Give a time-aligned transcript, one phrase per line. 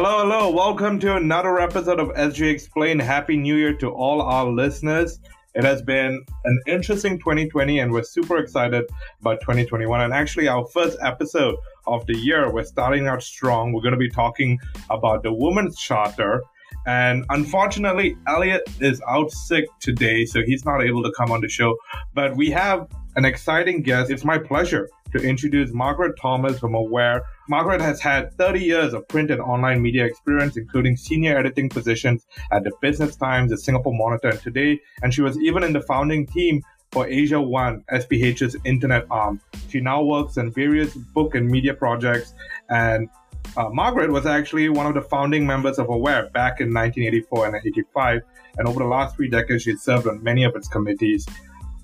[0.00, 0.48] Hello, hello.
[0.48, 3.00] Welcome to another episode of SG Explain.
[3.00, 5.18] Happy New Year to all our listeners.
[5.56, 8.84] It has been an interesting 2020 and we're super excited
[9.20, 10.00] about 2021.
[10.00, 11.56] And actually, our first episode
[11.88, 13.72] of the year, we're starting out strong.
[13.72, 16.44] We're going to be talking about the Women's Charter.
[16.86, 21.48] And unfortunately, Elliot is out sick today, so he's not able to come on the
[21.48, 21.76] show.
[22.14, 22.86] But we have
[23.16, 24.12] an exciting guest.
[24.12, 27.24] It's my pleasure to introduce Margaret Thomas from Aware.
[27.48, 32.26] Margaret has had 30 years of print and online media experience, including senior editing positions
[32.52, 34.80] at the Business Times, the Singapore Monitor, and Today.
[35.02, 39.40] And she was even in the founding team for Asia One, SPH's internet arm.
[39.68, 42.34] She now works on various book and media projects
[42.70, 43.08] and
[43.56, 47.56] uh, Margaret was actually one of the founding members of AWARE back in 1984 and
[47.66, 48.22] 85,
[48.58, 51.26] and over the last three decades, she served on many of its committees.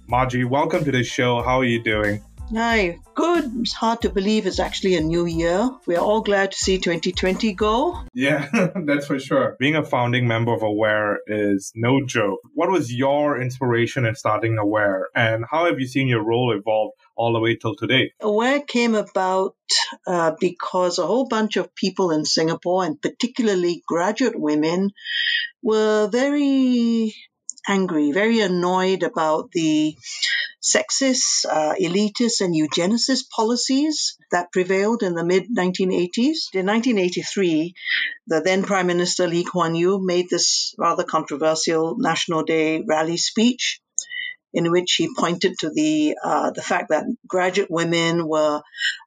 [0.06, 1.42] Margie, welcome to the show.
[1.42, 2.22] How are you doing?
[2.56, 3.50] Hi, good.
[3.62, 5.70] It's hard to believe it's actually a new year.
[5.86, 8.04] We are all glad to see 2020 go.
[8.14, 8.48] Yeah,
[8.84, 9.56] that's for sure.
[9.58, 12.38] Being a founding member of Aware is no joke.
[12.52, 16.92] What was your inspiration in starting Aware, and how have you seen your role evolve
[17.16, 18.12] all the way till today?
[18.20, 19.56] Aware came about
[20.06, 24.92] uh, because a whole bunch of people in Singapore, and particularly graduate women,
[25.60, 27.12] were very
[27.68, 29.96] angry, very annoyed about the
[30.62, 36.54] sexist, uh, elitist, and eugenicist policies that prevailed in the mid 1980s.
[36.54, 37.74] In 1983,
[38.26, 43.80] the then Prime Minister Lee Kuan Yew made this rather controversial National Day rally speech
[44.54, 48.62] in which he pointed to the uh, the fact that graduate women were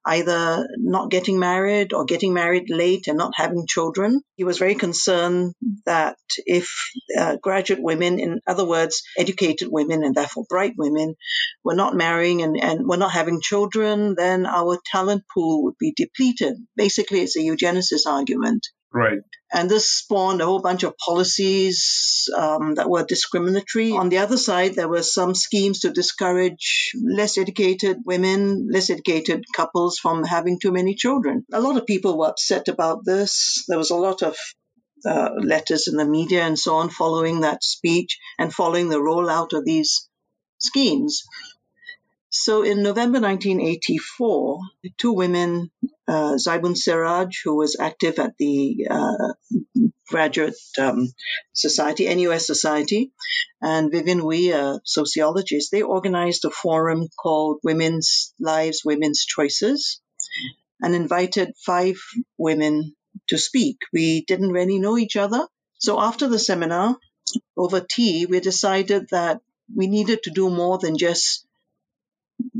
[0.06, 4.22] either not getting married or getting married late and not having children.
[4.36, 5.54] He was very concerned
[5.86, 6.70] that if
[7.18, 11.16] uh, graduate women, in other words, educated women and therefore bright women,
[11.64, 15.94] were not marrying and, and were not having children, then our talent pool would be
[15.96, 16.56] depleted.
[16.76, 18.68] Basically, it's a eugenicist argument.
[18.98, 19.20] Right.
[19.54, 23.92] And this spawned a whole bunch of policies um, that were discriminatory.
[23.92, 29.46] On the other side, there were some schemes to discourage less educated women, less educated
[29.56, 31.46] couples from having too many children.
[31.54, 33.64] A lot of people were upset about this.
[33.68, 34.36] There was a lot of
[35.06, 39.54] uh, letters in the media and so on following that speech and following the rollout
[39.54, 40.10] of these
[40.58, 41.22] schemes.
[42.40, 44.60] So in November 1984,
[44.98, 45.72] two women,
[46.08, 49.34] uh, Zaibun Siraj, who was active at the uh,
[50.08, 51.12] Graduate um,
[51.54, 53.12] Society, NUS Society,
[53.60, 60.00] and Vivian Wee, a sociologist, they organized a forum called Women's Lives, Women's Choices,
[60.80, 61.98] and invited five
[62.38, 62.96] women
[63.30, 63.78] to speak.
[63.92, 65.48] We didn't really know each other.
[65.80, 66.98] So after the seminar,
[67.58, 69.42] over tea, we decided that
[69.76, 71.47] we needed to do more than just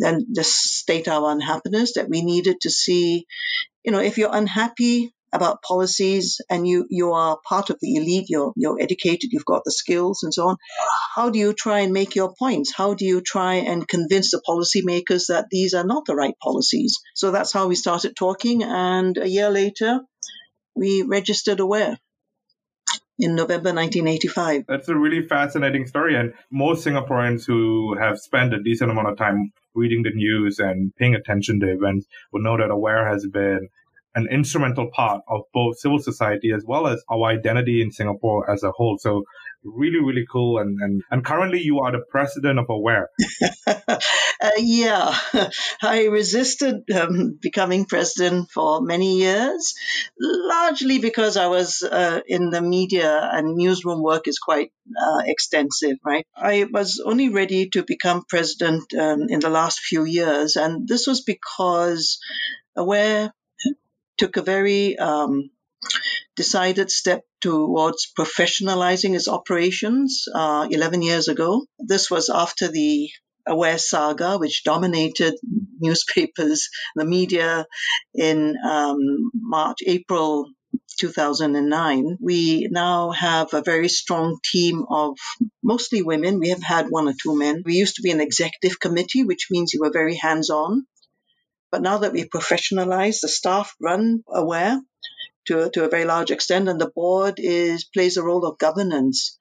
[0.02, 3.26] and just state our unhappiness that we needed to see,
[3.84, 8.28] you know, if you're unhappy about policies and you, you are part of the elite,
[8.30, 10.58] you're, you're educated, you've got the skills and so on,
[11.16, 12.74] how do you try and make your points?
[12.76, 17.00] How do you try and convince the policymakers that these are not the right policies?
[17.14, 18.64] So that's how we started talking.
[18.64, 20.00] And a year later,
[20.76, 21.98] we registered aware
[23.20, 24.66] in November 1985.
[24.68, 26.16] That's a really fascinating story.
[26.16, 30.96] And most Singaporeans who have spent a decent amount of time reading the news and
[30.96, 33.70] paying attention to events will know that Aware has been
[34.18, 38.64] an instrumental part of both civil society as well as our identity in Singapore as
[38.64, 38.98] a whole.
[39.00, 39.24] So
[39.64, 40.58] really, really cool.
[40.58, 43.10] And, and, and currently you are the president of Aware.
[43.68, 44.00] uh,
[44.58, 45.16] yeah,
[45.84, 49.76] I resisted um, becoming president for many years,
[50.20, 55.98] largely because I was uh, in the media and newsroom work is quite uh, extensive,
[56.04, 56.26] right?
[56.36, 60.56] I was only ready to become president um, in the last few years.
[60.56, 62.20] And this was because
[62.76, 63.32] Aware
[64.18, 65.50] took a very um,
[66.36, 71.66] decided step towards professionalizing its operations uh, 11 years ago.
[71.80, 73.10] This was after the
[73.50, 75.36] Aware saga, which dominated
[75.80, 77.66] newspapers, the media
[78.14, 80.50] in um, March, April
[81.00, 82.18] 2009.
[82.20, 85.18] We now have a very strong team of
[85.64, 86.40] mostly women.
[86.40, 87.64] We have had one or two men.
[87.66, 90.86] We used to be an executive committee, which means you were very hands on.
[91.72, 94.80] But now that we've professionalized, the staff run Aware
[95.48, 99.38] to, to a very large extent, and the board is plays a role of governance,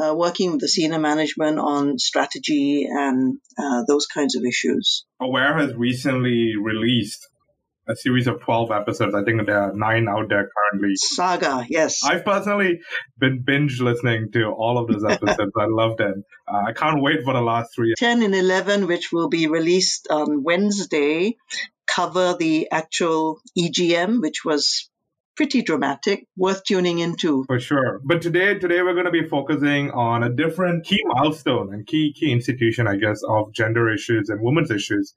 [0.00, 5.04] uh, working with the senior management on strategy and uh, those kinds of issues.
[5.20, 7.28] Aware has recently released
[7.88, 9.14] a series of 12 episodes.
[9.14, 10.94] I think there are nine out there currently.
[10.96, 12.02] Saga, yes.
[12.04, 12.80] I've personally
[13.18, 15.52] been binge listening to all of those episodes.
[15.58, 16.24] I love them.
[16.46, 17.94] Uh, I can't wait for the last three.
[17.96, 21.36] 10 and 11, which will be released on Wednesday,
[21.86, 24.88] cover the actual EGM, which was
[25.36, 27.44] pretty dramatic, worth tuning into.
[27.44, 28.00] For sure.
[28.04, 32.12] But today, today we're going to be focusing on a different key milestone and key
[32.12, 35.14] key institution, I guess, of gender issues and women's issues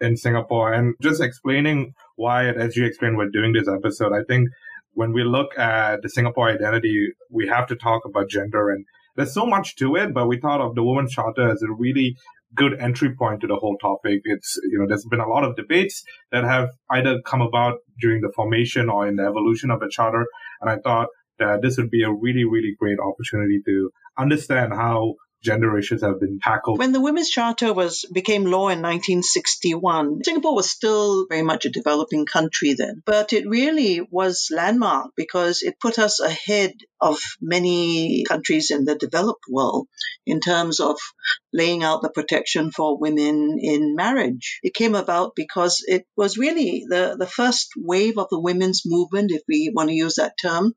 [0.00, 4.12] in Singapore, and just explaining why SG Explain we're doing this episode.
[4.12, 4.48] I think
[4.92, 8.86] when we look at the Singapore identity, we have to talk about gender and
[9.16, 12.16] there's so much to it, but we thought of the Women's Charter as a really
[12.54, 14.20] good entry point to the whole topic.
[14.24, 16.02] It's, you know, there's been a lot of debates
[16.32, 20.26] that have either come about during the formation or in the evolution of the charter.
[20.60, 21.08] And I thought
[21.38, 26.20] that this would be a really, really great opportunity to understand how gender issues have
[26.20, 26.78] been tackled.
[26.78, 31.70] When the Women's Charter was became law in 1961, Singapore was still very much a
[31.70, 38.24] developing country then, but it really was landmark because it put us ahead of many
[38.26, 39.86] countries in the developed world
[40.26, 40.96] in terms of
[41.52, 44.58] laying out the protection for women in marriage.
[44.62, 49.30] It came about because it was really the, the first wave of the women's movement,
[49.30, 50.74] if we want to use that term,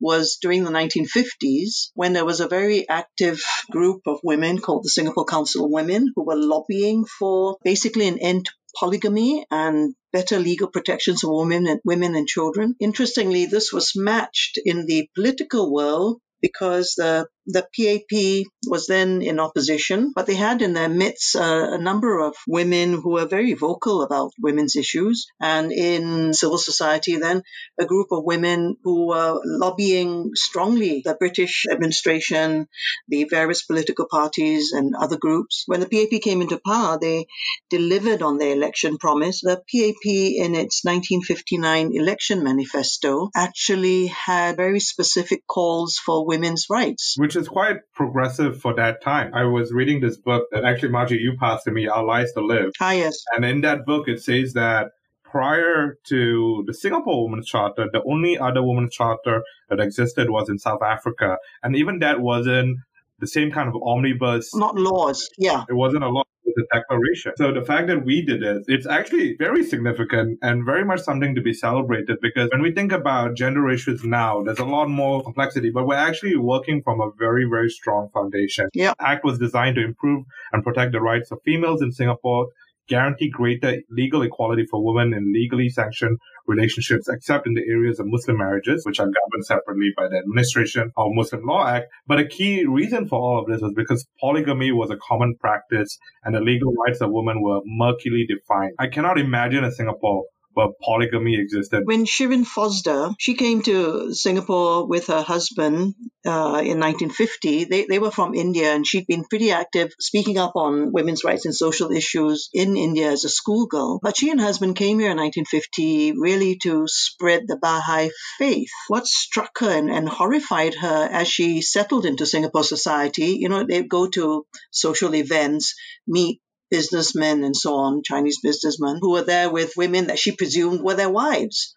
[0.00, 3.40] was during the 1950s when there was a very active
[3.70, 8.18] group of women called the Singapore Council of Women who were lobbying for basically an
[8.18, 12.74] end to polygamy and better legal protections for women and women and children.
[12.80, 19.40] Interestingly, this was matched in the political world because the the PAP was then in
[19.40, 23.54] opposition, but they had in their midst uh, a number of women who were very
[23.54, 25.26] vocal about women's issues.
[25.40, 27.42] And in civil society, then
[27.80, 32.68] a group of women who were lobbying strongly the British administration,
[33.08, 35.64] the various political parties, and other groups.
[35.66, 37.26] When the PAP came into power, they
[37.70, 39.40] delivered on their election promise.
[39.40, 47.16] The PAP, in its 1959 election manifesto, actually had very specific calls for women's rights.
[47.32, 49.32] Which is quite progressive for that time.
[49.34, 52.44] I was reading this book that actually, Margie, you passed to me, Our Lives to
[52.44, 52.72] Live.
[52.78, 53.24] Ah, yes.
[53.34, 54.90] And in that book, it says that
[55.24, 60.58] prior to the Singapore Women's Charter, the only other women's charter that existed was in
[60.58, 61.38] South Africa.
[61.62, 62.80] And even that wasn't
[63.18, 64.54] the same kind of omnibus.
[64.54, 65.64] Not laws, yeah.
[65.70, 67.32] It wasn't a law the declaration.
[67.36, 71.34] So the fact that we did it, it's actually very significant and very much something
[71.34, 75.22] to be celebrated because when we think about gender issues now, there's a lot more
[75.22, 78.68] complexity, but we're actually working from a very, very strong foundation.
[78.74, 78.94] Yeah.
[79.00, 82.48] Act was designed to improve and protect the rights of females in Singapore
[82.88, 88.06] guarantee greater legal equality for women in legally sanctioned relationships, except in the areas of
[88.08, 91.86] Muslim marriages, which are governed separately by the administration of Muslim Law Act.
[92.06, 95.98] But a key reason for all of this was because polygamy was a common practice
[96.24, 98.72] and the legal rights of women were murkily defined.
[98.78, 101.82] I cannot imagine a Singapore but polygamy existed.
[101.84, 105.94] When Shirin Fozdar, she came to Singapore with her husband
[106.26, 107.64] uh, in 1950.
[107.64, 111.44] They, they were from India and she'd been pretty active speaking up on women's rights
[111.44, 114.00] and social issues in India as a schoolgirl.
[114.02, 118.70] But she and her husband came here in 1950 really to spread the Baha'i faith.
[118.88, 123.64] What struck her and, and horrified her as she settled into Singapore society, you know,
[123.64, 125.74] they'd go to social events,
[126.06, 126.40] meet
[126.72, 130.94] businessmen and so on, Chinese businessmen, who were there with women that she presumed were
[130.94, 131.76] their wives.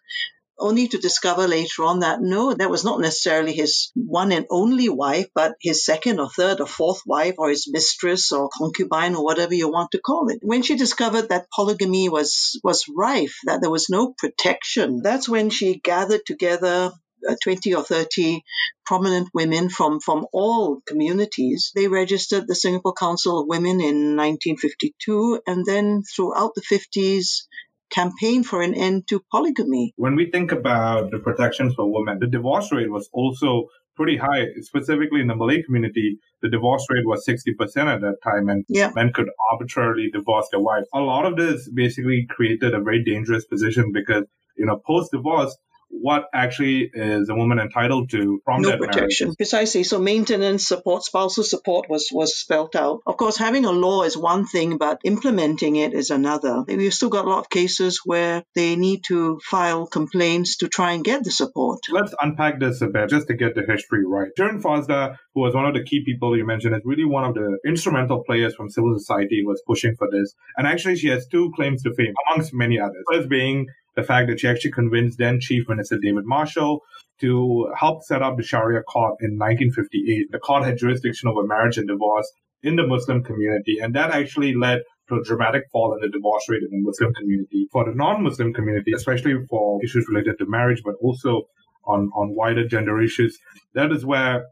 [0.58, 4.88] Only to discover later on that no, that was not necessarily his one and only
[4.88, 9.22] wife, but his second or third or fourth wife, or his mistress or concubine or
[9.22, 10.38] whatever you want to call it.
[10.40, 15.50] When she discovered that polygamy was was rife, that there was no protection, that's when
[15.50, 16.90] she gathered together
[17.28, 18.42] Uh, 20 or 30
[18.84, 21.72] prominent women from, from all communities.
[21.74, 27.46] They registered the Singapore Council of Women in 1952 and then throughout the 50s
[27.90, 29.92] campaigned for an end to polygamy.
[29.96, 34.46] When we think about the protections for women, the divorce rate was also pretty high,
[34.60, 36.18] specifically in the Malay community.
[36.42, 37.52] The divorce rate was 60%
[37.86, 38.92] at that time, and yeah.
[38.94, 40.86] men could arbitrarily divorce their wives.
[40.94, 44.24] A lot of this basically created a very dangerous position because,
[44.56, 45.56] you know, post divorce,
[45.88, 49.28] what actually is a woman entitled to from no that protection.
[49.28, 49.36] Marriage.
[49.36, 49.84] precisely.
[49.84, 53.00] So maintenance support spousal support was was spelt out.
[53.06, 56.64] Of course having a law is one thing but implementing it is another.
[56.66, 60.92] We've still got a lot of cases where they need to file complaints to try
[60.92, 61.80] and get the support.
[61.90, 64.28] Let's unpack this a bit just to get the history right.
[64.38, 67.34] Shirin Fozdar, who was one of the key people you mentioned is really one of
[67.34, 70.34] the instrumental players from civil society who was pushing for this.
[70.56, 73.04] And actually she has two claims to fame amongst many others.
[73.10, 73.66] First being
[73.96, 76.82] the fact that she actually convinced then Chief Minister David Marshall
[77.20, 80.30] to help set up the Sharia court in 1958.
[80.30, 82.30] The court had jurisdiction over marriage and divorce
[82.62, 86.44] in the Muslim community, and that actually led to a dramatic fall in the divorce
[86.48, 87.68] rate in the Muslim community.
[87.72, 91.42] For the non-Muslim community, especially for issues related to marriage, but also
[91.84, 93.38] on, on wider gender issues,
[93.74, 94.46] that is where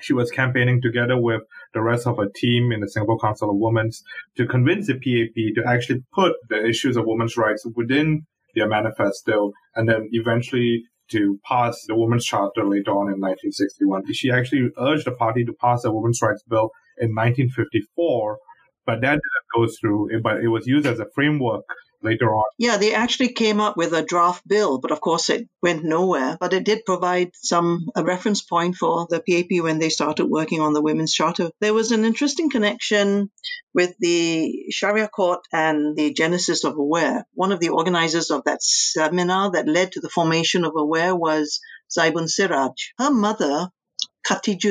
[0.00, 1.42] she was campaigning together with
[1.74, 4.02] the rest of her team in the Singapore Council of Women's
[4.36, 8.26] to convince the PAP to actually put the issues of women's rights within
[8.58, 14.12] their manifesto and then eventually to pass the Women's Charter later on in 1961.
[14.12, 18.38] She actually urged the party to pass a women's rights bill in 1954,
[18.84, 19.22] but that didn't
[19.54, 20.20] go through.
[20.22, 21.64] But it was used as a framework
[22.02, 22.44] later on.
[22.58, 26.36] Yeah, they actually came up with a draft bill, but of course it went nowhere.
[26.38, 30.60] But it did provide some a reference point for the PAP when they started working
[30.60, 31.50] on the Women's Charter.
[31.60, 33.30] There was an interesting connection
[33.74, 37.26] with the Sharia court and the genesis of Aware.
[37.34, 41.60] One of the organizers of that seminar that led to the formation of Aware was
[41.96, 42.92] Zaibun Siraj.
[42.98, 43.68] Her mother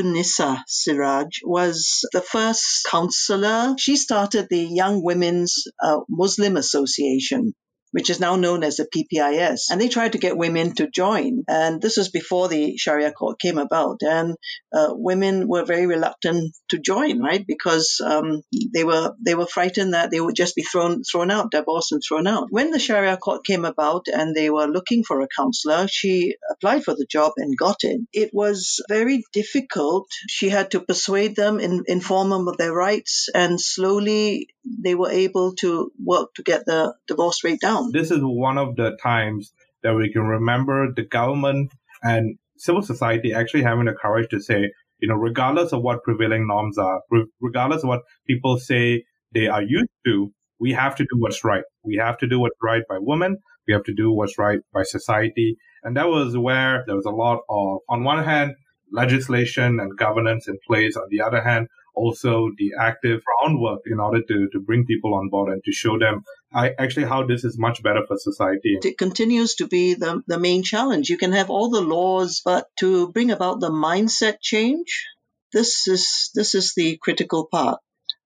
[0.03, 3.73] Nisa Siraj was the first counselor.
[3.79, 7.53] She started the Young Women's uh, Muslim Association
[7.91, 9.71] which is now known as the PPIS.
[9.71, 11.43] And they tried to get women to join.
[11.47, 14.01] And this was before the Sharia court came about.
[14.01, 14.35] And
[14.73, 17.45] uh, women were very reluctant to join, right?
[17.45, 18.41] Because um,
[18.73, 22.01] they were they were frightened that they would just be thrown thrown out, divorced and
[22.07, 22.47] thrown out.
[22.49, 26.83] When the Sharia court came about and they were looking for a counselor, she applied
[26.83, 28.01] for the job and got it.
[28.13, 30.07] It was very difficult.
[30.27, 34.47] She had to persuade them, in, inform them of their rights, and slowly
[34.83, 37.91] they were able to work to get the divorce rate down.
[37.91, 41.71] This is one of the times that we can remember the government
[42.03, 46.47] and civil society actually having the courage to say, you know, regardless of what prevailing
[46.47, 47.01] norms are,
[47.39, 51.63] regardless of what people say they are used to, we have to do what's right.
[51.83, 53.37] We have to do what's right by women.
[53.67, 55.57] We have to do what's right by society.
[55.83, 58.55] And that was where there was a lot of, on one hand,
[58.91, 60.95] legislation and governance in place.
[60.95, 65.29] On the other hand, also the active groundwork in order to, to bring people on
[65.29, 66.23] board and to show them
[66.53, 68.77] I, actually how this is much better for society.
[68.81, 71.09] It continues to be the, the main challenge.
[71.09, 75.07] You can have all the laws, but to bring about the mindset change,
[75.51, 77.79] this is this is the critical part,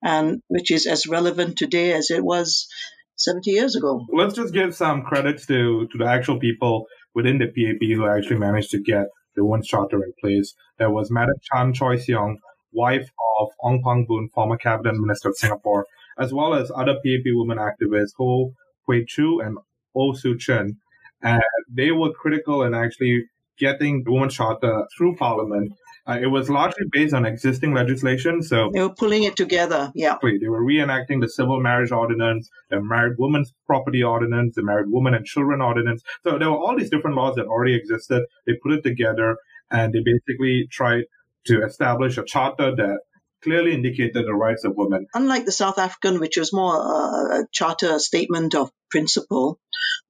[0.03, 2.67] and which is as relevant today as it was
[3.15, 4.05] 70 years ago.
[4.11, 8.39] Let's just give some credits to, to the actual people within the PAP who actually
[8.39, 10.53] managed to get the Women's Charter in place.
[10.77, 12.37] There was Madam Chan Choy Siong,
[12.73, 13.09] wife
[13.39, 15.85] of Ong Pang Boon, former cabinet minister of Singapore,
[16.17, 18.53] as well as other PAP women activists, Ho
[18.85, 19.57] Hui Chu and
[19.95, 20.77] Oh Soo Chen.
[21.21, 23.25] And they were critical in actually
[23.57, 25.73] getting the Women's Charter through Parliament.
[26.07, 29.91] Uh, it was largely based on existing legislation, so they were pulling it together.
[29.93, 34.87] Yeah, they were reenacting the Civil Marriage Ordinance, the Married Women's Property Ordinance, the Married
[34.89, 36.01] Women and Children Ordinance.
[36.23, 38.25] So there were all these different laws that already existed.
[38.47, 39.37] They put it together,
[39.69, 41.03] and they basically tried
[41.47, 42.99] to establish a charter that
[43.43, 45.07] clearly indicated the rights of women.
[45.13, 49.59] Unlike the South African, which was more uh, a charter statement of principle,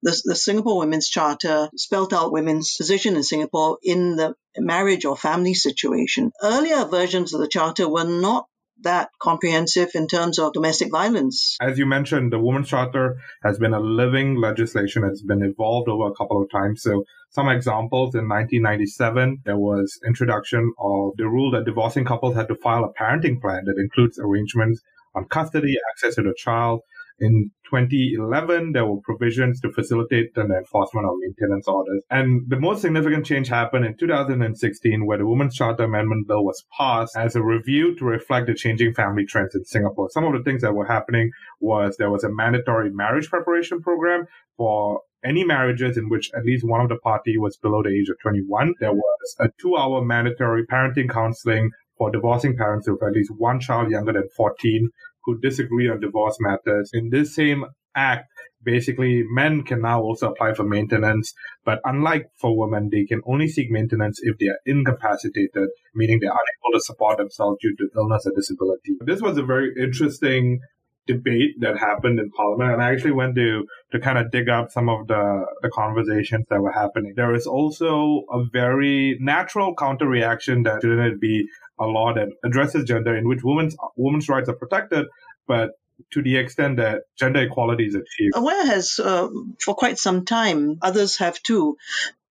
[0.02, 5.16] the, the Singapore Women's Charter spelled out women's position in Singapore in the marriage or
[5.16, 6.32] family situation.
[6.42, 8.46] Earlier versions of the charter were not
[8.82, 11.56] that comprehensive in terms of domestic violence.
[11.60, 15.04] As you mentioned, the Women's Charter has been a living legislation.
[15.04, 16.82] It's been evolved over a couple of times.
[16.82, 22.48] So some examples in 1997, there was introduction of the rule that divorcing couples had
[22.48, 24.80] to file a parenting plan that includes arrangements
[25.14, 26.80] on custody, access to the child,
[27.18, 32.02] in 2011, there were provisions to facilitate the enforcement of maintenance orders.
[32.10, 36.62] And the most significant change happened in 2016, where the Women's Charter Amendment Bill was
[36.76, 40.10] passed as a review to reflect the changing family trends in Singapore.
[40.10, 44.26] Some of the things that were happening was there was a mandatory marriage preparation program
[44.56, 48.08] for any marriages in which at least one of the party was below the age
[48.08, 48.74] of 21.
[48.80, 53.60] There was a two hour mandatory parenting counseling for divorcing parents with at least one
[53.60, 54.90] child younger than 14
[55.24, 56.90] who disagree on divorce matters.
[56.92, 57.64] In this same
[57.94, 58.28] act,
[58.62, 61.32] basically men can now also apply for maintenance,
[61.64, 66.30] but unlike for women, they can only seek maintenance if they are incapacitated, meaning they're
[66.30, 68.96] unable to support themselves due to illness or disability.
[69.00, 70.60] This was a very interesting
[71.06, 74.70] debate that happened in parliament and I actually went to to kind of dig up
[74.70, 77.14] some of the the conversations that were happening.
[77.16, 81.46] There is also a very natural counter reaction that shouldn't be
[81.78, 85.06] a law that addresses gender in which women's women's rights are protected,
[85.46, 85.72] but
[86.12, 88.34] to the extent that gender equality is achieved.
[88.34, 89.28] Aware has, uh,
[89.60, 91.76] for quite some time, others have too,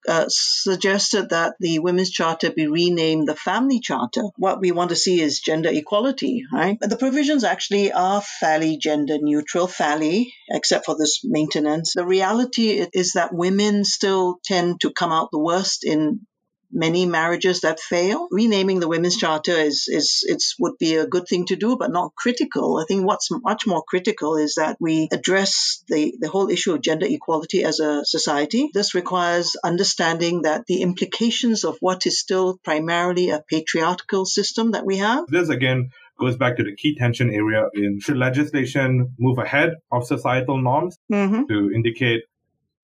[0.08, 4.24] uh, suggested that the Women's Charter be renamed the Family Charter.
[4.38, 6.77] What we want to see is gender equality, right?
[6.79, 11.93] But the provisions actually are fairly gender neutral, fairly, except for this maintenance.
[11.93, 16.22] The reality is that women still tend to come out the worst in
[16.71, 18.27] many marriages that fail.
[18.31, 21.91] Renaming the Women's Charter is, is it's would be a good thing to do, but
[21.91, 22.77] not critical.
[22.77, 26.81] I think what's much more critical is that we address the, the whole issue of
[26.81, 28.69] gender equality as a society.
[28.73, 34.85] This requires understanding that the implications of what is still primarily a patriarchal system that
[34.85, 35.25] we have.
[35.27, 40.05] This again goes back to the key tension area in should legislation move ahead of
[40.05, 41.43] societal norms mm-hmm.
[41.49, 42.21] to indicate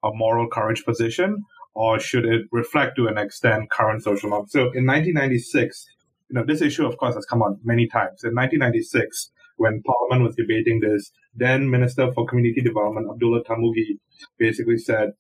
[0.04, 1.44] a moral courage position
[1.78, 4.52] or should it reflect to an extent current social norms?
[4.52, 5.86] So in 1996,
[6.28, 8.24] you know, this issue, of course, has come on many times.
[8.24, 14.00] In 1996, when Parliament was debating this, then Minister for Community Development, Abdullah Tarmugi,
[14.40, 15.12] basically said,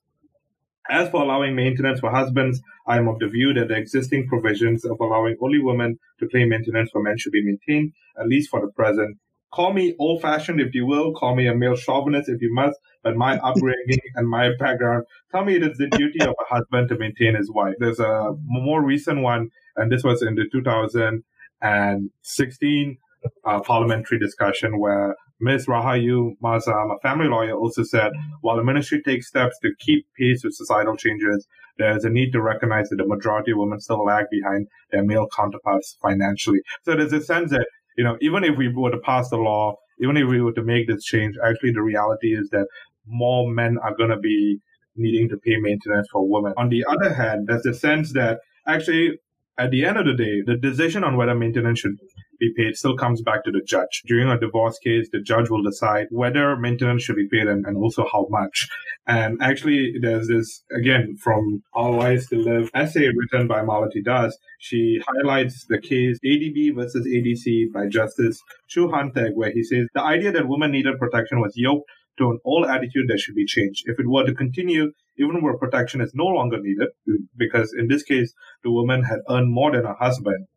[0.89, 4.83] as for allowing maintenance for husbands, I am of the view that the existing provisions
[4.83, 8.61] of allowing only women to claim maintenance for men should be maintained, at least for
[8.61, 9.17] the present.
[9.53, 12.79] Call me old fashioned if you will, call me a male chauvinist if you must,
[13.07, 16.89] but my upbringing and my background tell me it is the duty of a husband
[16.89, 17.75] to maintain his wife.
[17.79, 22.97] There's a more recent one, and this was in the 2016
[23.45, 25.67] uh, parliamentary discussion where Ms.
[25.67, 28.11] Rahayu Mahzam, a family lawyer, also said
[28.41, 31.47] while the ministry takes steps to keep pace with societal changes,
[31.77, 35.05] there is a need to recognize that the majority of women still lag behind their
[35.05, 36.59] male counterparts financially.
[36.83, 39.77] So there's a sense that, you know, even if we were to pass the law,
[39.99, 42.67] even if we were to make this change, actually the reality is that
[43.07, 44.59] more men are going to be
[44.95, 46.53] needing to pay maintenance for women.
[46.57, 49.19] On the other hand, there's a sense that actually
[49.59, 51.97] at the end of the day, the decision on whether maintenance should
[52.39, 54.03] be paid still comes back to the judge.
[54.05, 57.75] During a divorce case, the judge will decide whether maintenance should be paid and, and
[57.75, 58.67] also how much.
[59.07, 64.37] And actually, there's this, again, from Our Lives to Live essay written by Malathi Das.
[64.59, 69.87] She highlights the case ADB versus ADC by Justice Choo Han Teck, where he says
[69.95, 73.45] the idea that women needed protection was yoked to an old attitude that should be
[73.45, 73.83] changed.
[73.85, 76.89] If it were to continue, even where protection is no longer needed,
[77.35, 78.33] because in this case,
[78.63, 80.47] the woman had earned more than her husband,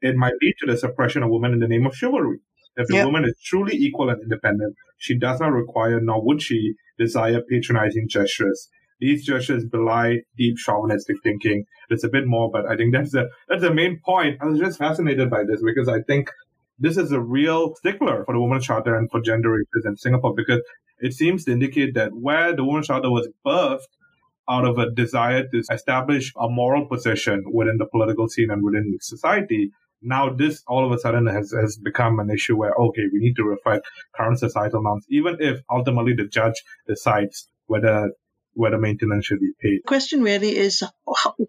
[0.00, 2.38] it might lead to the suppression of women in the name of chivalry.
[2.76, 3.06] If the yep.
[3.06, 8.08] woman is truly equal and independent, she does not require, nor would she, desire patronizing
[8.08, 8.68] gestures.
[9.00, 11.64] These gestures belie deep chauvinistic thinking.
[11.90, 14.38] It's a bit more, but I think that's the that's the main point.
[14.40, 16.30] I was just fascinated by this because I think
[16.78, 20.34] this is a real stickler for the Women's Charter and for gender issues in Singapore
[20.36, 20.60] because
[21.00, 23.88] it seems to indicate that where the Women's Charter was birthed
[24.48, 28.96] out of a desire to establish a moral position within the political scene and within
[29.00, 33.18] society, now this all of a sudden has, has become an issue where, okay, we
[33.18, 38.10] need to reflect current societal norms, even if ultimately the judge decides whether
[38.54, 39.80] whether maintenance should be paid.
[39.84, 40.82] The question really is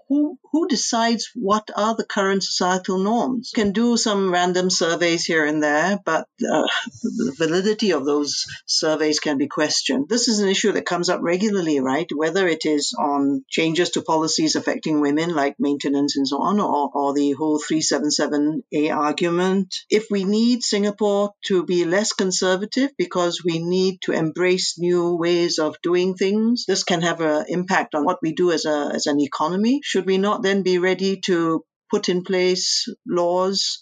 [0.07, 3.51] who who decides what are the current societal norms?
[3.55, 6.67] You can do some random surveys here and there, but uh,
[7.03, 10.09] the validity of those surveys can be questioned.
[10.09, 12.07] This is an issue that comes up regularly, right?
[12.15, 16.89] Whether it is on changes to policies affecting women, like maintenance and so on, or,
[16.93, 19.75] or the whole 377A argument.
[19.89, 25.59] If we need Singapore to be less conservative because we need to embrace new ways
[25.59, 29.05] of doing things, this can have an impact on what we do as, a, as
[29.05, 29.81] an economy.
[29.83, 33.81] Should we not then be ready to put in place laws,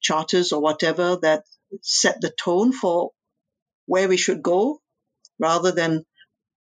[0.00, 1.44] charters, or whatever that
[1.82, 3.10] set the tone for
[3.86, 4.80] where we should go
[5.38, 6.04] rather than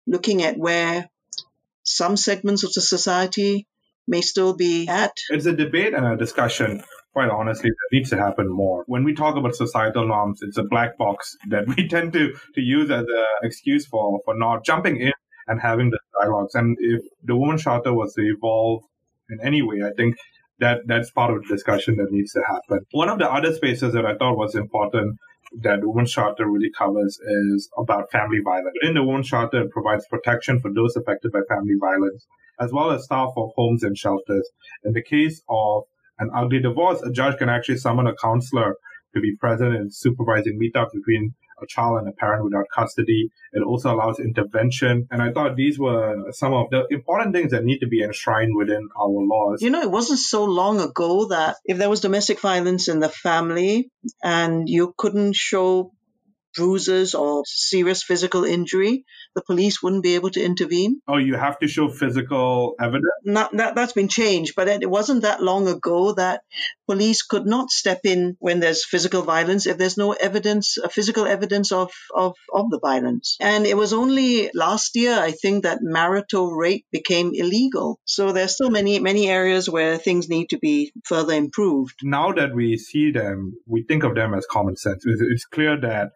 [0.08, 1.10] looking at where
[1.84, 3.68] some segments of the society
[4.08, 5.14] may still be at?
[5.30, 6.84] It's a debate and a discussion
[7.16, 8.84] quite honestly, that needs to happen more.
[8.88, 12.62] When we talk about societal norms, it's a black box that we tend to, to
[12.62, 15.14] use as an excuse for, for not jumping in
[15.48, 16.56] and having the dialogues.
[16.56, 18.84] And if the Women's Charter was to evolve
[19.30, 20.16] in any way, I think
[20.60, 22.86] that that's part of the discussion that needs to happen.
[22.92, 25.18] One of the other spaces that I thought was important
[25.62, 28.74] that the Women's Charter really covers is about family violence.
[28.82, 32.26] Within the Women's Charter, it provides protection for those affected by family violence,
[32.60, 34.50] as well as staff of homes and shelters.
[34.84, 35.84] In the case of
[36.20, 38.76] an ugly divorce, a judge can actually summon a counselor
[39.14, 43.32] to be present in supervising meetups between a child and a parent without custody.
[43.54, 45.08] It also allows intervention.
[45.12, 48.56] And I thought these were some of the important things that need to be enshrined
[48.56, 49.62] within our laws.
[49.62, 53.10] You know, it wasn't so long ago that if there was domestic violence in the
[53.10, 53.90] family
[54.24, 55.92] and you couldn't show
[56.56, 61.02] bruises or serious physical injury, the police wouldn't be able to intervene.
[61.08, 63.06] Oh, you have to show physical evidence?
[63.24, 66.42] Not, that, that's been changed, but it wasn't that long ago that
[66.88, 71.72] police could not step in when there's physical violence if there's no evidence, physical evidence
[71.72, 73.38] of, of, of the violence.
[73.40, 78.00] And it was only last year, I think, that marital rape became illegal.
[78.06, 81.96] So there's still many, many areas where things need to be further improved.
[82.04, 85.04] Now that we see them, we think of them as common sense.
[85.06, 86.12] It's clear that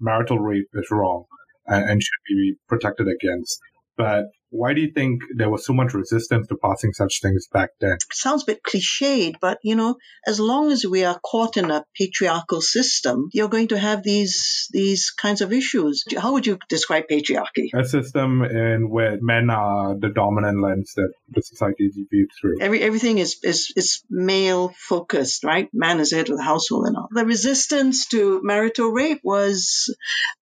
[0.00, 1.24] marital rape is wrong
[1.66, 3.58] and should be protected against.
[3.96, 7.70] But why do you think there was so much resistance to passing such things back
[7.80, 7.92] then?
[7.94, 11.70] It sounds a bit cliched, but you know, as long as we are caught in
[11.70, 16.04] a patriarchal system, you're going to have these these kinds of issues.
[16.16, 17.70] How would you describe patriarchy?
[17.74, 22.60] A system in where men are the dominant lens that the society is viewed through.
[22.60, 25.68] Every everything is is, is male focused, right?
[25.72, 27.08] Man is head of the household and all.
[27.10, 29.94] The resistance to marital rape was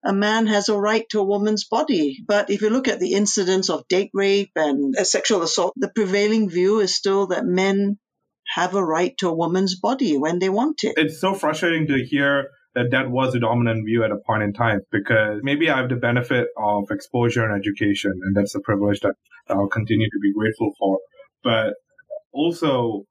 [0.04, 3.12] a man has a right to a woman's body, but if you look at the
[3.12, 7.98] incidence of date rape and sexual assault, the prevailing view is still that men
[8.54, 10.94] have a right to a woman's body when they want it.
[10.96, 14.52] It's so frustrating to hear that that was the dominant view at a point in
[14.52, 19.00] time because maybe I have the benefit of exposure and education, and that's a privilege
[19.00, 19.14] that
[19.48, 20.98] I'll continue to be grateful for.
[21.44, 21.74] But
[22.32, 23.04] also,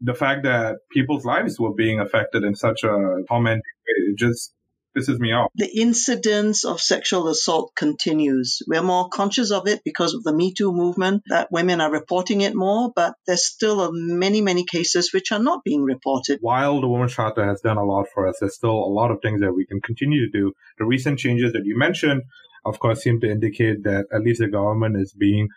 [0.00, 4.52] the fact that people's lives were being affected in such a tormenting way, it just
[4.96, 5.50] pisses me off.
[5.54, 8.62] The incidence of sexual assault continues.
[8.66, 12.40] We're more conscious of it because of the Me Too movement that women are reporting
[12.40, 16.38] it more, but there's still many, many cases which are not being reported.
[16.40, 19.18] While the Women's Charter has done a lot for us, there's still a lot of
[19.22, 20.52] things that we can continue to do.
[20.78, 22.22] The recent changes that you mentioned,
[22.64, 25.48] of course, seem to indicate that at least the government is being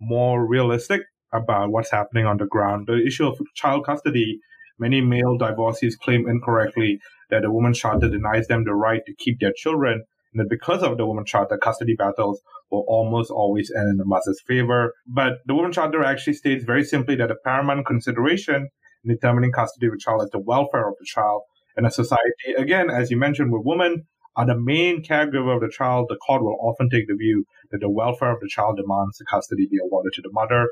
[0.00, 2.86] more realistic about what's happening on the ground.
[2.86, 4.40] The issue of child custody,
[4.78, 7.00] many male divorcees claim incorrectly
[7.30, 10.82] that the Women's Charter denies them the right to keep their children, and that because
[10.82, 14.92] of the Women's Charter, custody battles will almost always end in the mother's favor.
[15.06, 18.68] But the Women's Charter actually states very simply that the paramount consideration
[19.04, 21.42] in determining custody of a child is the welfare of the child.
[21.76, 25.68] In a society, again, as you mentioned, where women are the main caregiver of the
[25.68, 29.18] child, the court will often take the view that the welfare of the child demands
[29.18, 30.68] the custody be awarded to the mother.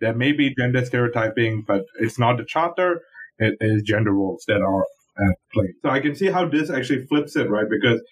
[0.00, 3.02] There may be gender stereotyping, but it's not the charter.
[3.38, 4.84] It is gender roles that are
[5.18, 5.74] at play.
[5.82, 7.66] So I can see how this actually flips it, right?
[7.68, 8.02] Because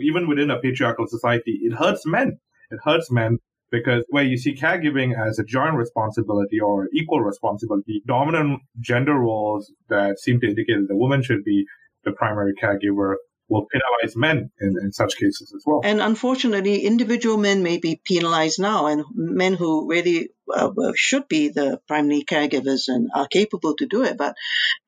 [0.00, 2.38] even within a patriarchal society, it hurts men.
[2.70, 3.38] It hurts men
[3.70, 9.72] because where you see caregiving as a joint responsibility or equal responsibility, dominant gender roles
[9.88, 11.64] that seem to indicate that the woman should be
[12.04, 13.14] the primary caregiver
[13.48, 15.80] will penalize men in, in such cases as well.
[15.84, 21.48] And unfortunately, individual men may be penalized now, and men who really uh, should be
[21.48, 24.34] the primary caregivers and are capable to do it, but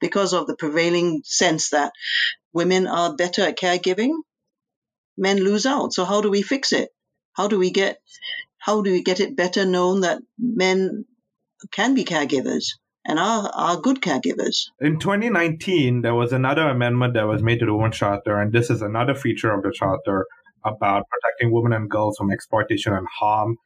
[0.00, 1.92] because of the prevailing sense that
[2.52, 4.12] women are better at caregiving,
[5.16, 5.92] men lose out.
[5.92, 6.90] So how do we fix it?
[7.32, 8.00] How do we get
[8.58, 11.04] how do we get it better known that men
[11.70, 12.64] can be caregivers?
[13.06, 14.66] And are, are good caregivers.
[14.80, 18.68] In 2019, there was another amendment that was made to the Women's Charter, and this
[18.68, 20.26] is another feature of the Charter
[20.64, 23.56] about protecting women and girls from exploitation and harm,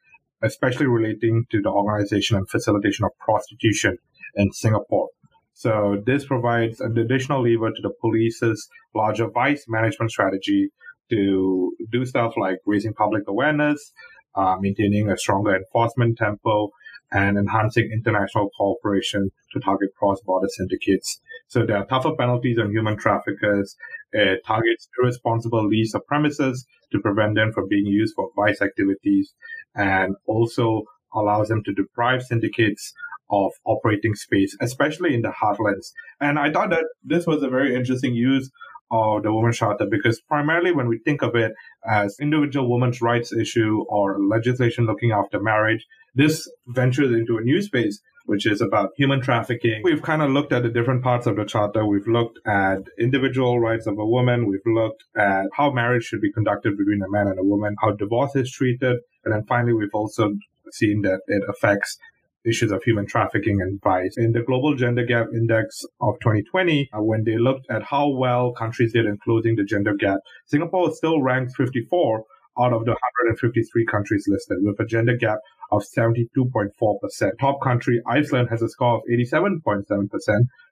[0.43, 3.97] especially relating to the organization and facilitation of prostitution
[4.35, 5.09] in Singapore.
[5.55, 10.71] So this provides an additional lever to the police's larger vice management strategy
[11.11, 13.93] to do stuff like raising public awareness,
[14.35, 16.71] uh, maintaining a stronger enforcement tempo,
[17.13, 21.21] and enhancing international cooperation to target cross-border syndicates.
[21.49, 23.77] So there are tougher penalties on human traffickers.
[24.13, 29.35] It targets irresponsible lease of premises to prevent them from being used for vice activities
[29.75, 30.83] and also
[31.15, 32.93] allows them to deprive syndicates
[33.31, 35.93] of operating space, especially in the heartlands.
[36.21, 38.51] And I thought that this was a very interesting use
[38.91, 41.53] of the Women's Charter because primarily when we think of it
[41.87, 47.63] as individual women's rights issue or legislation looking after marriage, this ventures into a new
[47.63, 49.81] space, which is about human trafficking.
[49.85, 51.87] We've kind of looked at the different parts of the charter.
[51.87, 54.47] We've looked at individual rights of a woman.
[54.47, 57.93] We've looked at how marriage should be conducted between a man and a woman, how
[57.93, 58.99] divorce is treated.
[59.25, 60.35] And then finally, we've also
[60.73, 61.99] seen that it affects
[62.45, 64.17] issues of human trafficking and vice.
[64.17, 68.53] In the Global Gender Gap Index of 2020, uh, when they looked at how well
[68.53, 72.25] countries did in closing the gender gap, Singapore still ranked 54
[72.59, 75.39] out of the 153 countries listed with a gender gap
[75.71, 77.31] of 72.4%.
[77.41, 80.09] Top country, Iceland, has a score of 87.7%.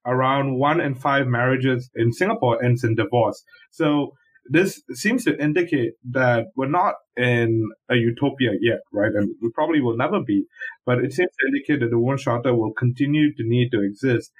[0.05, 3.45] Around one in five marriages in Singapore ends in divorce.
[3.71, 4.15] So
[4.51, 9.13] this seems to indicate that we're not in a utopia yet, right?
[9.13, 10.45] And we probably will never be.
[10.87, 14.33] But it seems to indicate that the Women's Charter will continue to need to exist,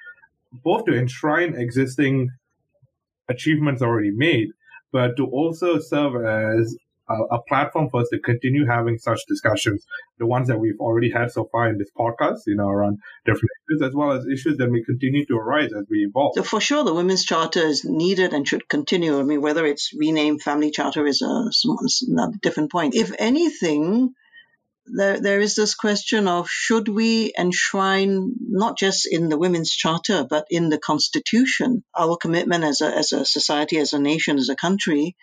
[0.51, 2.29] both to enshrine existing
[3.29, 4.49] achievements already made,
[4.91, 6.75] but to also serve as
[7.09, 9.85] a, platform for us to continue having such discussions,
[10.17, 13.49] the ones that we've already had so far in this podcast, you know, around different
[13.69, 16.33] issues, as well as issues that may continue to arise as we evolve.
[16.35, 19.19] So for sure, the Women's Charter is needed and should continue.
[19.19, 21.49] I mean, whether it's renamed Family Charter is a,
[22.41, 22.95] different point.
[22.95, 24.13] If anything,
[24.85, 30.25] there, there is this question of should we enshrine not just in the Women's Charter,
[30.29, 34.49] but in the Constitution, our commitment as a, as a society, as a nation, as
[34.49, 35.15] a country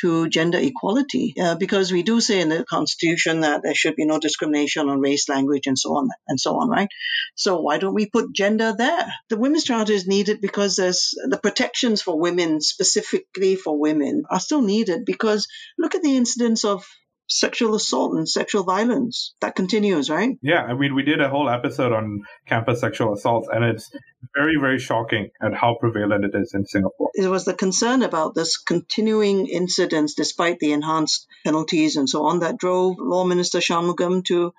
[0.00, 4.06] to gender equality uh, because we do say in the constitution that there should be
[4.06, 6.88] no discrimination on race language and so on and so on right?
[7.34, 9.06] So why don't we put gender there?
[9.28, 14.40] The women's charter is needed because there's the protections for women specifically for women are
[14.40, 15.46] still needed because
[15.78, 16.84] look at the incidence of
[17.28, 19.34] sexual assault and sexual violence.
[19.40, 20.36] That continues, right?
[20.42, 23.90] Yeah, I mean, we did a whole episode on campus sexual assaults, and it's
[24.34, 27.10] very, very shocking at how prevalent it is in Singapore.
[27.14, 32.40] It was the concern about this continuing incidents, despite the enhanced penalties and so on,
[32.40, 34.52] that drove Law Minister Shanmugam to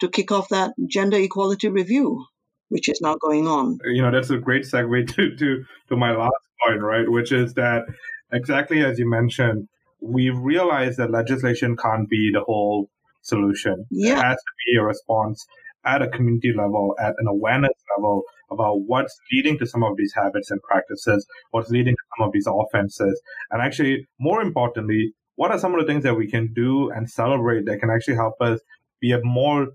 [0.00, 2.24] to kick off that gender equality review,
[2.68, 3.78] which is now going on.
[3.84, 6.32] You know, that's a great segue to, to, to my last
[6.66, 7.08] point, right?
[7.08, 7.84] Which is that
[8.32, 9.68] exactly as you mentioned,
[10.04, 12.90] we realize that legislation can't be the whole
[13.22, 13.86] solution.
[13.90, 14.18] Yeah.
[14.18, 15.44] It has to be a response
[15.84, 20.12] at a community level, at an awareness level about what's leading to some of these
[20.14, 23.20] habits and practices, what's leading to some of these offenses.
[23.50, 27.08] And actually, more importantly, what are some of the things that we can do and
[27.08, 28.60] celebrate that can actually help us
[29.00, 29.68] be a more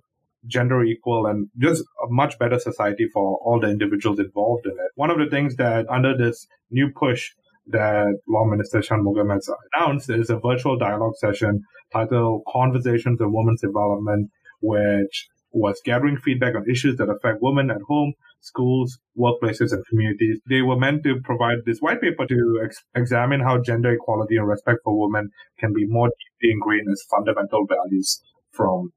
[0.48, 4.92] gender equal and just a much better society for all the individuals involved in it.
[4.96, 7.32] One of the things that under this new push
[7.70, 13.62] that Law Minister Shanmugam has announced is a virtual dialogue session titled Conversations on Women's
[13.62, 14.30] Development,
[14.62, 20.40] which was gathering feedback on issues that affect women at home, schools, workplaces, and communities.
[20.48, 24.48] They were meant to provide this white paper to ex- examine how gender equality and
[24.48, 25.30] respect for women
[25.60, 28.92] can be more deeply ingrained as fundamental values from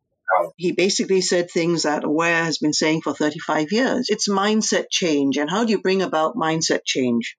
[0.56, 4.06] he basically said things that Aware has been saying for 35 years.
[4.08, 5.36] It's mindset change.
[5.36, 7.36] And how do you bring about mindset change?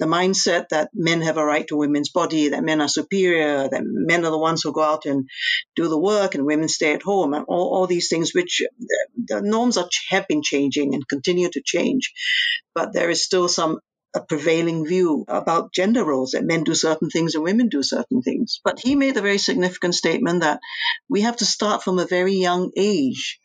[0.00, 3.82] The mindset that men have a right to women's body, that men are superior, that
[3.84, 5.28] men are the ones who go out and
[5.76, 9.04] do the work and women stay at home, and all, all these things, which uh,
[9.28, 12.12] the norms are, have been changing and continue to change.
[12.74, 13.78] But there is still some
[14.14, 18.22] a prevailing view about gender roles that men do certain things and women do certain
[18.22, 18.60] things.
[18.64, 20.58] But he made a very significant statement that
[21.08, 23.38] we have to start from a very young age.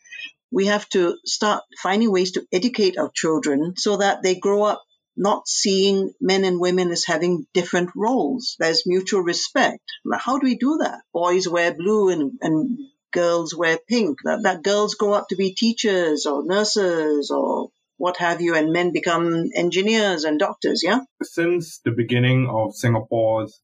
[0.50, 4.82] We have to start finding ways to educate our children so that they grow up
[5.16, 8.56] not seeing men and women as having different roles.
[8.58, 9.82] There's mutual respect.
[10.12, 11.00] How do we do that?
[11.12, 12.78] Boys wear blue and, and
[13.12, 14.18] girls wear pink.
[14.24, 18.72] That, that girls grow up to be teachers or nurses or what have you, and
[18.72, 21.00] men become engineers and doctors, yeah?
[21.22, 23.62] Since the beginning of Singapore's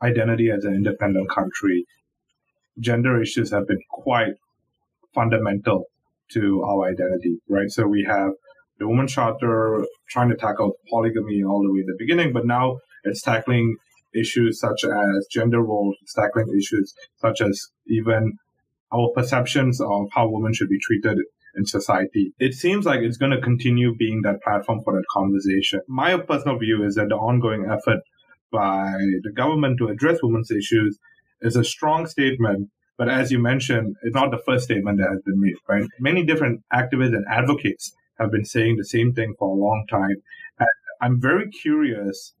[0.00, 1.86] identity as an independent country,
[2.78, 4.34] gender issues have been quite
[5.12, 5.86] fundamental
[6.30, 7.68] to our identity, right?
[7.70, 8.30] So we have
[8.78, 12.78] the Women's Charter trying to tackle polygamy all the way at the beginning, but now
[13.04, 13.76] it's tackling
[14.14, 18.38] issues such as gender roles, it's tackling issues such as even
[18.92, 21.18] our perceptions of how women should be treated
[21.56, 22.32] in society.
[22.38, 25.80] It seems like it's going to continue being that platform for that conversation.
[25.88, 28.00] My personal view is that the ongoing effort
[28.52, 30.98] by the government to address women's issues
[31.40, 32.70] is a strong statement.
[32.96, 35.84] But as you mentioned, it's not the first statement that has been made, right?
[35.98, 40.16] Many different activists and advocates have been saying the same thing for a long time.
[40.58, 40.68] And
[41.00, 42.32] I'm very curious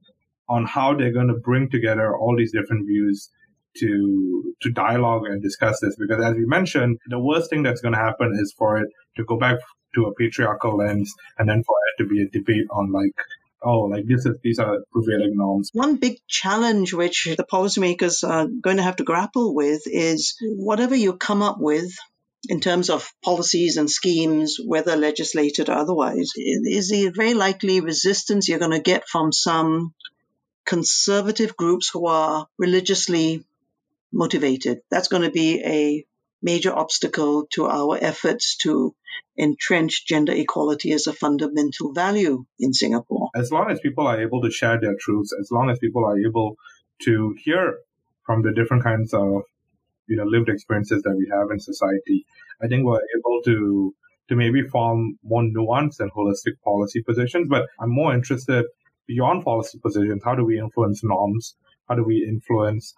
[0.48, 3.30] on how they're going to bring together all these different views
[3.78, 7.94] to to dialogue and discuss this because as we mentioned the worst thing that's going
[7.94, 9.58] to happen is for it to go back
[9.94, 13.12] to a patriarchal lens and then for it to be a debate on like
[13.64, 18.46] oh like this is these are prevailing norms one big challenge which the policymakers are
[18.46, 21.92] going to have to grapple with is whatever you come up with
[22.48, 28.48] in terms of policies and schemes, whether legislated or otherwise, is the very likely resistance
[28.48, 29.94] you're going to get from some
[30.64, 33.44] conservative groups who are religiously
[34.12, 34.80] motivated.
[34.90, 36.06] That's going to be a
[36.42, 38.94] major obstacle to our efforts to
[39.36, 43.30] entrench gender equality as a fundamental value in Singapore.
[43.34, 46.18] As long as people are able to share their truths, as long as people are
[46.18, 46.56] able
[47.02, 47.78] to hear
[48.24, 49.42] from the different kinds of
[50.06, 52.26] you know lived experiences that we have in society,
[52.62, 53.94] I think we're able to
[54.28, 57.48] to maybe form more nuanced and holistic policy positions.
[57.48, 58.64] But I'm more interested
[59.06, 60.22] beyond policy positions.
[60.24, 61.54] How do we influence norms?
[61.88, 62.94] How do we influence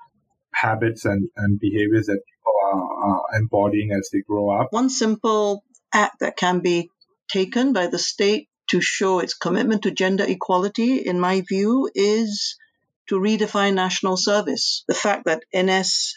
[0.52, 4.68] habits and, and behaviors that people are, are embodying as they grow up?
[4.70, 6.90] One simple act that can be
[7.28, 12.56] taken by the state to show its commitment to gender equality, in my view, is
[13.08, 14.84] to redefine national service.
[14.88, 16.14] The fact that NS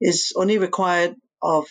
[0.00, 1.66] is only required of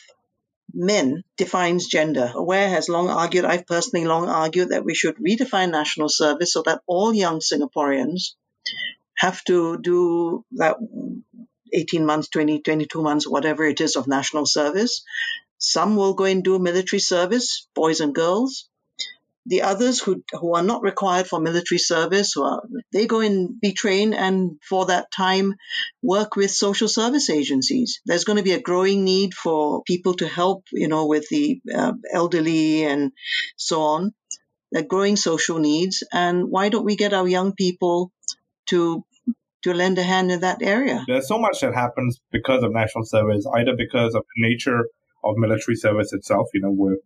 [0.74, 2.32] men defines gender.
[2.34, 6.64] Aware has long argued, I've personally long argued that we should redefine national service so
[6.64, 8.34] that all young Singaporeans
[9.18, 10.78] have to do that
[11.74, 15.04] 18 months, 20, 22 months, whatever it is of national service.
[15.58, 18.70] Some will go and do military service, boys and girls
[19.46, 23.60] the others who who are not required for military service, who are, they go and
[23.60, 25.54] be trained and for that time
[26.02, 28.02] work with social service agencies.
[28.06, 31.62] There's going to be a growing need for people to help, you know, with the
[31.74, 33.12] uh, elderly and
[33.56, 34.14] so on.
[34.72, 38.12] The growing social needs, and why don't we get our young people
[38.70, 39.06] to
[39.64, 41.04] to lend a hand in that area?
[41.08, 44.88] There's so much that happens because of national service, either because of the nature
[45.24, 47.00] of military service itself, you know, with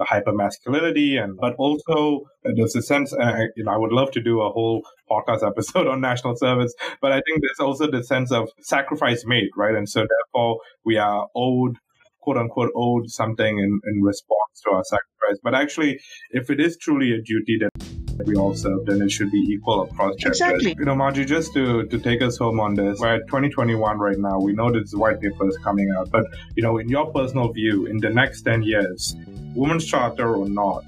[0.00, 3.92] the hyper masculinity and but also uh, there's a sense uh, you know I would
[3.92, 7.88] love to do a whole podcast episode on national service but I think there's also
[7.90, 11.76] the sense of sacrifice made right and so therefore we are owed
[12.20, 15.38] quote unquote owed something in, in response to our sacrifice.
[15.42, 15.98] But actually,
[16.30, 19.82] if it is truly a duty that we all serve, then it should be equal
[19.82, 20.40] across genders.
[20.40, 20.76] Exactly.
[20.78, 24.18] You know, Margie, just to, to take us home on this, we're at 2021 right
[24.18, 24.38] now.
[24.38, 26.24] We know this white paper is coming out, but,
[26.56, 29.14] you know, in your personal view, in the next 10 years,
[29.54, 30.84] women's charter or not,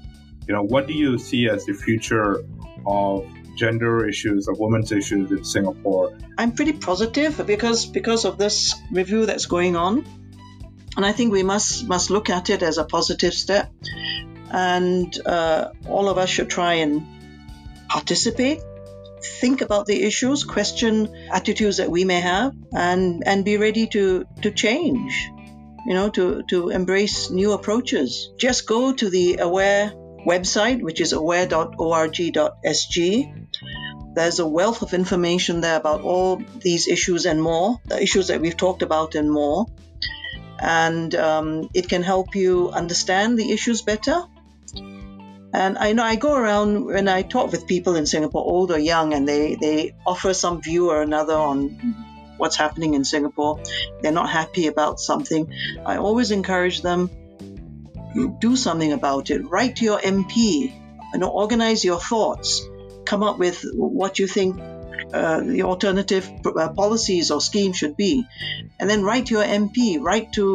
[0.47, 2.43] you know, what do you see as the future
[2.85, 6.17] of gender issues, of women's issues in Singapore?
[6.37, 10.05] I'm pretty positive because because of this review that's going on,
[10.97, 13.71] and I think we must must look at it as a positive step,
[14.51, 17.05] and uh, all of us should try and
[17.87, 18.61] participate.
[19.23, 24.25] Think about the issues, question attitudes that we may have, and, and be ready to,
[24.41, 25.31] to change,
[25.85, 28.29] you know, to, to embrace new approaches.
[28.37, 29.93] Just go to the AWARE
[30.25, 31.75] website, which is aware.org.sg.
[34.15, 38.39] There's a wealth of information there about all these issues and more, the issues that
[38.41, 39.65] we've talked about and more.
[40.59, 44.23] And um, it can help you understand the issues better.
[45.55, 48.79] And I know I go around when I talk with people in Singapore, old or
[48.79, 52.12] young, and they, they offer some view or another on
[52.43, 53.63] what's happening in Singapore.
[54.01, 55.51] They're not happy about something.
[55.85, 57.09] I always encourage them
[58.39, 59.49] do something about it.
[59.49, 60.79] Write to your MP.
[61.15, 62.67] Know, organize your thoughts.
[63.05, 64.59] Come up with what you think
[65.13, 68.25] uh, the alternative uh, policies or schemes should be.
[68.79, 70.49] And then write to your MP, write to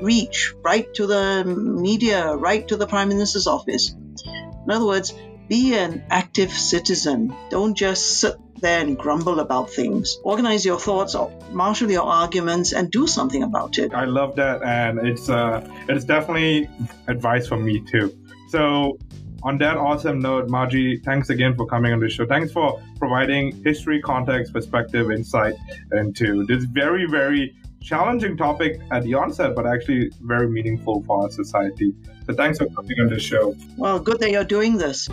[0.00, 3.90] Reach, write to the media, write to the Prime Minister's office.
[3.90, 5.12] In other words,
[5.48, 7.34] be an active citizen.
[7.50, 10.18] Don't just sit there and grumble about things.
[10.22, 11.14] Organize your thoughts,
[11.50, 13.92] marshal your arguments, and do something about it.
[13.92, 16.70] I love that, and it's uh, it's definitely
[17.08, 18.16] advice for me too.
[18.48, 18.98] So,
[19.42, 22.26] on that awesome note, Margie, thanks again for coming on the show.
[22.26, 25.54] Thanks for providing history, context, perspective, insight
[25.92, 31.30] into this very, very challenging topic at the onset, but actually very meaningful for our
[31.30, 31.92] society.
[32.26, 33.56] So thanks for coming on the show.
[33.76, 35.08] Well, good that you're doing this.